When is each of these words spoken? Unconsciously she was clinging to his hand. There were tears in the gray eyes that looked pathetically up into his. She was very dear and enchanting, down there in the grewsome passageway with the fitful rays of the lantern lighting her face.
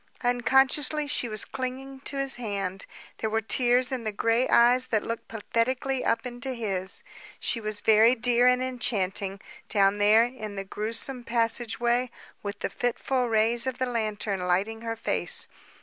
Unconsciously 0.23 1.05
she 1.05 1.29
was 1.29 1.45
clinging 1.45 1.99
to 1.99 2.17
his 2.17 2.37
hand. 2.37 2.87
There 3.19 3.29
were 3.29 3.39
tears 3.39 3.91
in 3.91 4.03
the 4.03 4.11
gray 4.11 4.49
eyes 4.49 4.87
that 4.87 5.03
looked 5.03 5.27
pathetically 5.27 6.03
up 6.03 6.25
into 6.25 6.55
his. 6.55 7.03
She 7.39 7.61
was 7.61 7.81
very 7.81 8.15
dear 8.15 8.47
and 8.47 8.63
enchanting, 8.63 9.39
down 9.69 9.99
there 9.99 10.23
in 10.23 10.55
the 10.55 10.63
grewsome 10.65 11.23
passageway 11.23 12.09
with 12.41 12.61
the 12.61 12.69
fitful 12.71 13.27
rays 13.29 13.67
of 13.67 13.77
the 13.77 13.85
lantern 13.85 14.39
lighting 14.39 14.81
her 14.81 14.95
face. 14.95 15.47